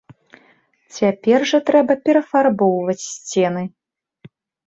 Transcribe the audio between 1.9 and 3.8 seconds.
перафарбоўваць сцены.